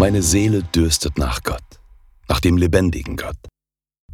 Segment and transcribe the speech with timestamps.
[0.00, 1.78] Meine Seele dürstet nach Gott,
[2.26, 3.36] nach dem lebendigen Gott.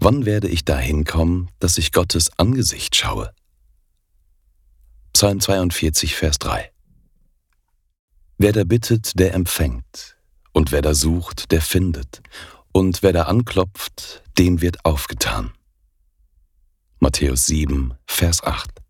[0.00, 3.32] Wann werde ich dahin kommen, dass ich Gottes Angesicht schaue?
[5.12, 6.72] Psalm 42, Vers 3.
[8.36, 10.16] Wer da bittet, der empfängt,
[10.52, 12.20] und wer da sucht, der findet,
[12.72, 15.52] und wer da anklopft, dem wird aufgetan.
[16.98, 18.82] Matthäus 7, Vers 8.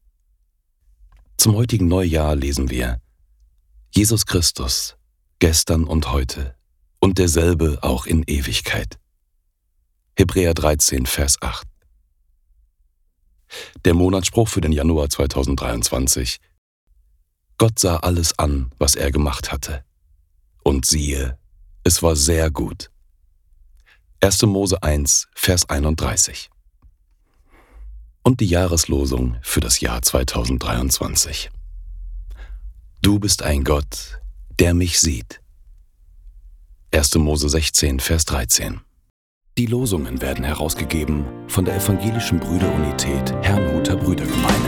[1.37, 3.03] Zum heutigen Neujahr lesen wir
[3.95, 4.97] Jesus Christus,
[5.41, 6.57] gestern und heute
[7.07, 8.99] und derselbe auch in Ewigkeit.
[10.17, 11.65] Hebräer 13, Vers 8.
[13.85, 16.39] Der Monatsspruch für den Januar 2023.
[17.59, 19.85] Gott sah alles an, was er gemacht hatte.
[20.65, 21.39] Und siehe,
[21.85, 22.91] es war sehr gut.
[24.21, 24.43] 1.
[24.43, 26.51] Mose 1, Vers 31.
[28.25, 31.53] Und die Jahreslosung für das Jahr 2023.
[33.01, 34.21] Du bist ein Gott,
[34.59, 35.41] der mich sieht.
[36.97, 37.17] 1.
[37.17, 38.81] Mose 16, Vers 13.
[39.59, 44.66] Die Losungen werden herausgegeben von der Evangelischen Brüderunität Herrnhuter Brüdergemeine.